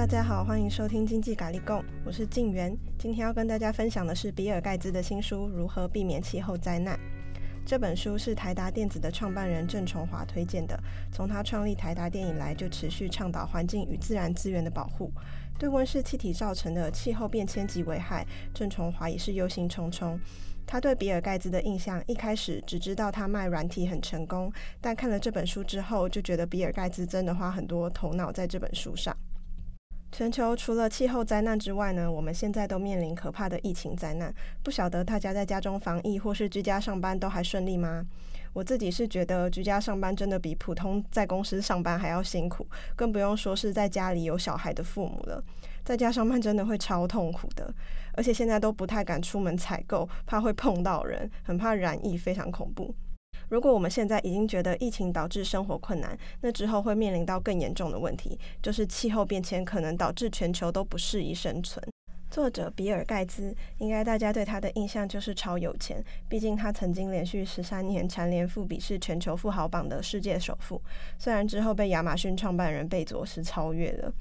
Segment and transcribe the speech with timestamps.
[0.00, 2.74] 大家好，欢迎收听经济咖哩讲，我是静媛。
[2.98, 6.96] 今天要跟大家分享的是比尔盖茨的新书《如何避免气候灾难》。
[7.66, 10.74] 这本书是台达电子的创办人郑崇华推荐的。
[11.12, 15.12] 从他创立台达电以来，就持续倡导环境与自然资源的保护。
[15.58, 20.18] 对温室气体造成的气候变迁及危害，郑崇华也是忧心忡忡。
[20.66, 29.14] 他对比尔盖茨的印象，一开始只知道他卖软体很成功，但看了这本书之后，就觉得比尔盖茨真的花很多头脑在这本书上。
[30.20, 34.30] 全球除了气候灾难之外呢，我们现在都面临可怕的疫情灾难。
[34.62, 38.04] 不晓得大家在家中防疫或是居家上班都还顺利吗？
[38.52, 45.42] 我自己是觉得居家上班真的比普通在公司上班还要辛苦，更不用说是在家里有小孩的父母了。
[45.86, 47.72] 在家上班真的会超痛苦的，
[48.12, 52.94] 而且现在都不太敢出门采购，怕会碰到人，很怕染疫，非常恐怖。
[53.50, 61.84] 如果我们现在已经觉得疫情导致生活困难，那之后会面临到更严重的问题，就是气候变迁可能导致全球都不适宜生存。
[62.30, 70.80] 作者比尔盖茨，应该大家对他的印象就是超有钱，毕竟他曾经连续十三年蝉联富比是全球富豪榜的世界首富，
[71.18, 74.12] 虽然之后被亚马逊创办人贝佐斯超越了。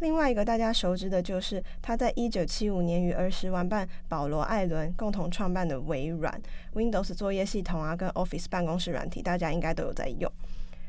[0.00, 6.38] 另外一个大家熟知的就是他在一九七五年与儿时玩伴保罗·艾伦共同创办的微软
[6.74, 10.30] ，Windows 作业系统啊，跟 Office 办公室软体，大家应该都有在用。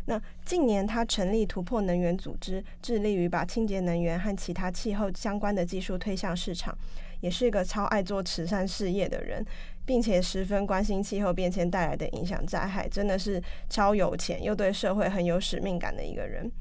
[0.07, 6.77] 那近年他成立突破能源组织，致力于把清洁能源和其他气候相关的技术推向市场，
[7.21, 9.45] 也是一个超爱做慈善事业的人，
[9.85, 16.51] 并且十分关心气候变迁带来的影响灾害，真的是超有钱又对社会很有使命感的一个人。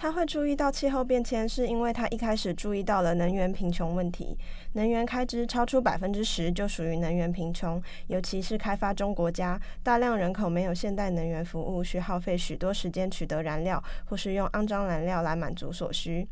[0.00, 4.34] 他会注意到气候变迁，是因为他一开始注意到了能源贫穷问题。
[4.72, 16.26] 能源开支超出百分之十就属于能源贫穷，尤其是开发中国家，大量人口没有现代能源服务，需耗费许多时间取得燃料，或是用肮脏燃料来满足所需。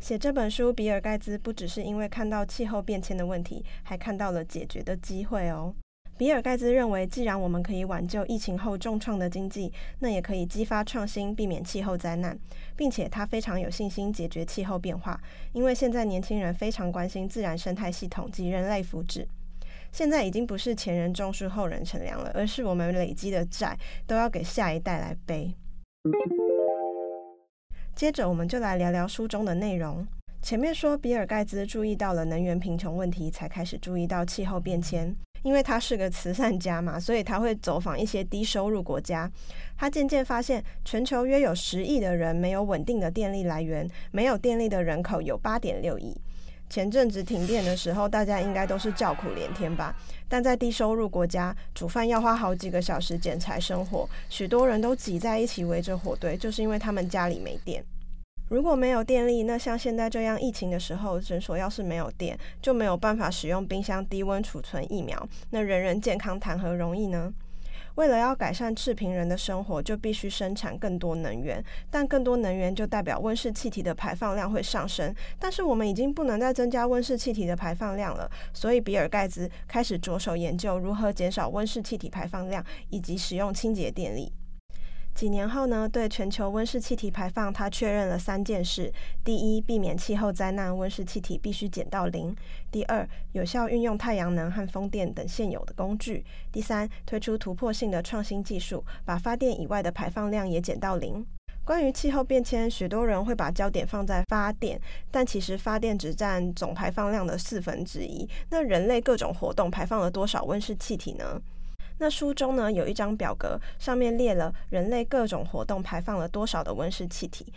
[0.00, 5.74] 写这本书，比尔盖茨不只是因为看到气候变迁的问题，还看到了解决的机会哦。
[6.18, 12.36] 比尔盖茨认为，既然我们可以挽救疫情后重创的经济，那也可以激发创新，避免气候灾难，
[12.76, 15.20] 并且他非常有信心解决气候变化，
[15.52, 19.24] 因为现在年轻人非常关心自然生态系统及人类福祉。
[19.92, 25.54] 现在已经不是前人种树后人乘凉了，而是我们累积的债都要给下一代来背。
[27.94, 30.04] 接着，我们就来聊聊书中的内容。
[30.48, 35.14] 前面说，比尔盖茨注意到了能源贫穷问题，才开始注意到气候变迁。
[35.42, 39.30] 因为他是个慈善家嘛，所以他会走访一些低收入国家。
[39.76, 46.18] 他渐渐发现，全球约有十亿的人没有稳定的电力来源，没有电力的人口有八点六亿。
[46.70, 49.94] 前阵子停电的时候，大家应该都是叫苦连天吧？
[50.30, 57.84] 但在低收入国家，煮饭要花好几个小时捡柴生火，许多人都挤在一起围着火堆，就是因为他们家里没电。
[58.48, 67.32] 如果没有电力，那像现在这样疫情的时候，诊所要是没有电，就没有办法使用冰箱低温储存疫苗，那人人健康谈何容易呢？
[67.96, 75.12] 为了要改善赤贫人的生活，就必须生产更多能源，但更多能源就代表温室气体的排放量会上升。
[75.38, 84.32] 但是我们已经不能再增加温室气体的排放量了，所以比尔盖茨开始着手研究如何减少温室气体排放量，以及使用清洁电力。
[85.18, 88.92] 几年后呢，对全球温室气体排放，他确认了三件事：
[89.24, 92.32] 第一，避免气候灾难，温室气体必须减到零；
[92.70, 101.26] 第二，有效运用太阳能和风电等现有的工具；第三，推出突破性的创新技术，把发电以外的排放量也减到零。
[101.64, 104.80] 关于气候变迁，许多人会把焦点放在发电，
[105.10, 108.24] 但其实发电只占总排放量的四分之一。
[108.50, 111.42] 那人类各种活动排放了多少温室气体呢？
[111.98, 117.52] 那书中呢，有一张表格，上面列了人类各种活动排放了多少的温室气体，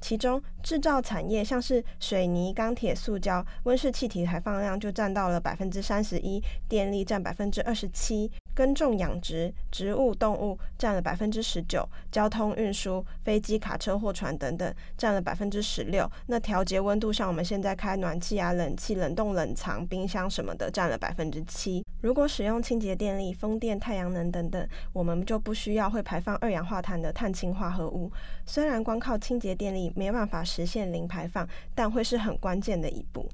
[0.00, 8.30] 其中制造产业像是水泥、钢铁、塑胶，温室气体排放量就占到了百分之三十一，电力占百分之二十七。
[8.54, 16.10] 耕种养殖、植物、动物占了百分之十九，交通运输、飞机、卡车、货船等等占了百分之十六。
[16.26, 21.84] 那调节温度，像我们现在开暖气啊、冷气、冷冻冷藏、冰箱什么的，占了百分之七。
[22.00, 28.10] 如果使用清洁电力、风电、太阳能等等，我们就不需要会排放二氧化碳的碳氢化合物。
[28.46, 33.28] 虽然光靠清洁电力没办法实现零排放，但会是很关键的一步。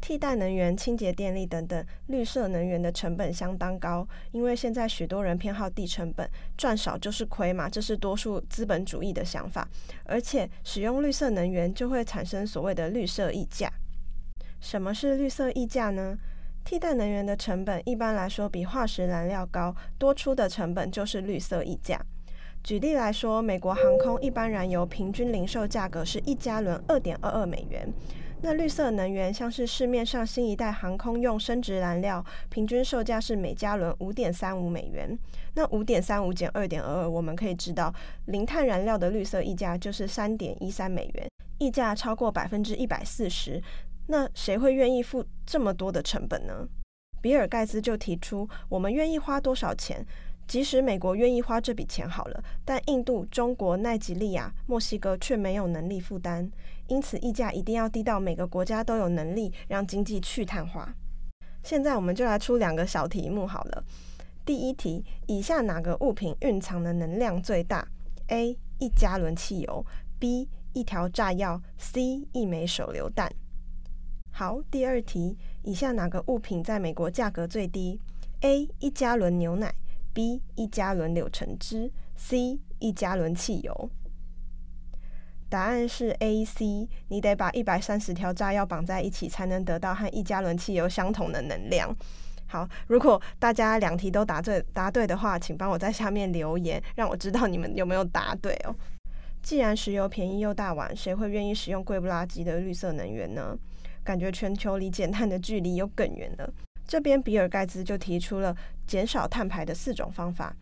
[0.00, 9.68] 替代能源、清洁电力等等绿色能源的成本相当高，因为现在许多人偏好低成本，赚少就是亏嘛，这是多数资本主义的想法。
[10.04, 13.70] 而且使用绿色能源就会产生所谓的绿色溢价。
[14.60, 16.18] 什么是绿色溢价呢？
[16.64, 22.00] 替代能源的成本一般来说比化石燃料高，多出的成本就是绿色溢价。
[22.62, 27.90] 举例来说，美国航空一般燃油平均零售价格是一加仑二点二二美元。
[28.42, 35.18] 那绿色能源像是市面上新一代航空用生质燃料，平均售价是每加仑五点三五美元。
[35.54, 37.94] 那五点三五减二点二二，我们可以知道，
[38.26, 41.28] 零碳燃料的绿色溢价就是三点一三美元，
[41.58, 43.62] 溢价超过百分之一百四十。
[44.06, 46.66] 那谁会愿意付这么多的成本呢？
[47.20, 50.04] 比尔盖茨就提出，我们愿意花多少钱？
[50.50, 56.50] 即使美国愿意花这笔钱好了，但印度、中国、奈及利亚、墨西哥却没有能力负担。
[56.88, 60.92] 因此，溢价一定要低到每个国家都有能力让经济去碳化。
[61.62, 63.84] 现在，我们就来出两个小题目好了。
[64.44, 67.86] 第一题：以下哪个物品蕴藏的能量最大
[68.26, 68.58] ？A.
[68.80, 69.86] 一加仑汽油
[70.18, 70.48] ；B.
[70.72, 72.26] 一条炸药；C.
[72.32, 73.32] 一枚手榴弹。
[74.32, 78.00] 好，第二题：以下哪个物品在美国价格最低
[78.40, 78.68] ？A.
[78.80, 79.72] 一加仑牛奶
[80.14, 80.40] ；B.
[80.56, 82.58] 一加仑柳橙汁；C.
[82.78, 83.90] 一加仑汽油。
[85.48, 91.94] 答案是 A、C，你得把一百三十条炸药绑在一起，才能得到和一加仑汽油相同的能量。
[92.46, 98.74] 好，如果大家两题都答对答对的话，请帮我在下面留言，让我知道你们有没有答对哦。
[99.42, 103.58] 既然石油便宜又大碗，谁会愿意使用贵不拉几的绿色能源呢？
[104.02, 106.52] 感觉全球离减碳的距离又更远了。
[106.90, 108.52] 这边比尔盖茨就提出了
[108.84, 110.52] 减少碳排的四种方法。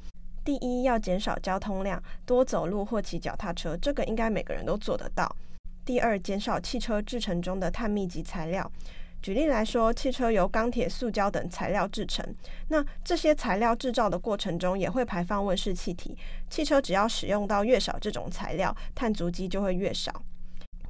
[0.45, 5.35] 第一，要减少交通量，多走路或骑脚踏车，这个应该每个人都做得到。
[5.87, 8.71] 第二，减少汽车制成中的碳密集材料。
[9.23, 12.23] 举例来说，汽车由钢铁、塑胶等材料制成，
[12.69, 16.15] 那这些材料制造的过程中也会排放温室气体。
[16.51, 20.13] 汽车只要使用到越少这种材料，碳足迹就会越少。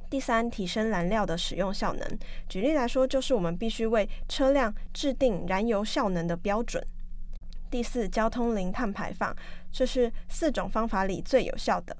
[0.09, 2.19] 第三，提升燃料的使用效能。
[2.47, 6.83] 举例来说，就是我们必须为车辆制定燃油效能的标准。
[7.69, 9.35] 第四，交通零碳排放，
[9.71, 11.95] 这是四种方法里最有效的。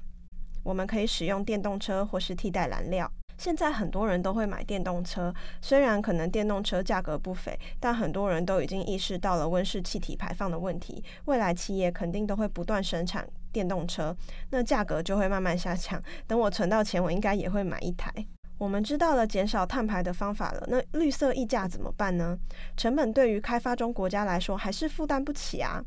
[0.64, 3.12] 我们可以使用电动车或是替代燃料。
[3.39, 11.01] 现在很多人都会买电动车，虽然可能电动车价格不菲，但很多人都已经意识到了温室气体排放的问题。
[11.24, 14.13] 未来企业肯定都会不断生产电动车，
[14.50, 16.03] 那价格就会慢慢下降。
[16.27, 18.13] 等我存到钱，我应该也会买一台。
[18.57, 22.38] 我们知道了减少碳排的方法了，那绿色溢价怎么办呢？
[22.75, 25.81] 成本对于开发中国家来说还是负担不起啊。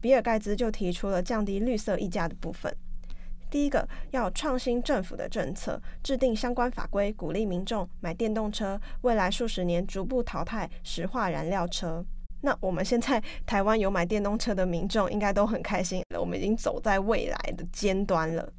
[0.00, 2.72] 比尔盖茨就提出了降低绿色溢价的部分。
[3.50, 12.04] 第一个，要创新政府的政策，制定相关法规，鼓励民众买电动车，未来数十年逐步淘汰石化燃料车。
[12.42, 18.50] 那我们现在台湾有买电动车的民众，应该都很开心了，我们已经走在未来的尖端了。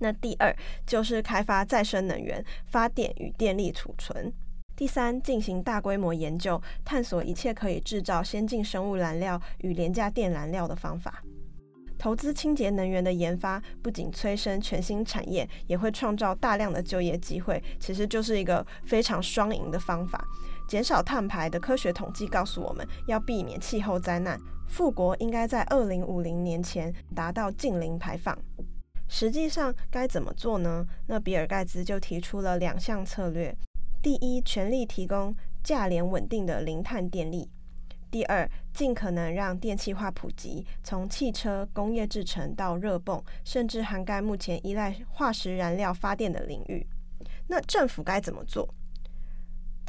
[0.00, 0.54] 那第二
[0.84, 4.32] 就是开发再生能源，发电与电力储存。
[4.76, 11.22] 第三，进行大规模研究，探索一切可以制造先进生物燃料与廉价电燃料的方法。
[11.98, 17.62] 投资清洁能源的研发，不仅催生全新产业，也会创造大量的就业机会。
[17.80, 20.24] 其实就是一个非常双赢的方法。
[20.68, 28.38] 减少碳排的科学统计告诉我们，要避免气候灾难，富国应该在二零五零年前达到净零排放。
[29.08, 30.86] 实际上该怎么做呢？
[31.06, 33.56] 那比尔盖茨就提出了两项策略：
[34.02, 35.34] 第一，全力提供
[35.64, 37.48] 价廉稳定的零碳电力；
[38.10, 46.86] 第二，尽可能让电气化普及，从汽车、工业制程到热泵，甚至涵盖目前依赖化石燃料发电的领域。
[47.48, 48.68] 那政府该怎么做？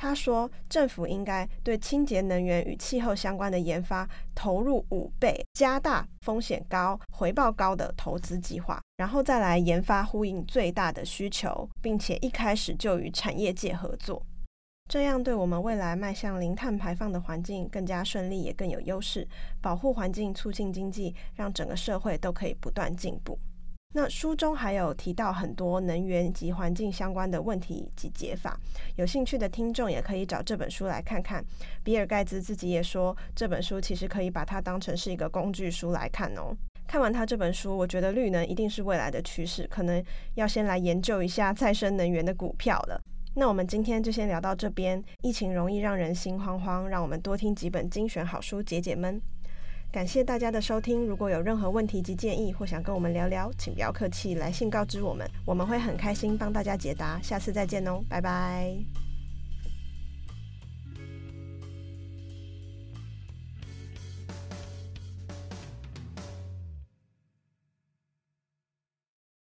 [0.02, 14.26] 他说，政府应该对清洁能源与气候相关的研发投入五倍，加大风险高、回报高的投资计划，然后再来研发呼应最大的需求，并且一开始就与产业界合作，
[14.90, 19.28] 这样对我们未来迈向零碳排放的环境更加顺利，也更有优势。
[19.62, 23.38] 保护环境，促进经济，让整个社会都可以不断进步。
[23.94, 28.60] 那书中还有提到很多能源及环境相关的问题及解法，
[28.96, 31.46] 有兴趣的听众也可以找这本书来看看。
[31.84, 36.52] 比尔盖茨自己也说，这本书其实可以把它当成是一个工具书来看哦。
[36.88, 40.04] 看完他这本书，我觉得绿能一定是未来的趋势，可能
[40.34, 43.00] 要先来研究一下再生能源的股票了。
[43.36, 45.02] 那我们今天就先聊到这边。
[45.22, 49.22] 疫情容易让人心慌慌，让我们多听几本精选好书解解闷。
[49.92, 51.06] 感谢大家的收听。
[51.06, 57.20] 如果有任何问题及建议，或想跟我们聊聊，请不要客气，来信告知我们，我们会很开心帮大家解答。
[57.22, 59.09] 下次再见哦，拜拜。